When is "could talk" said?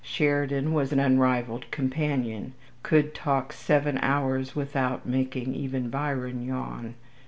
2.81-3.53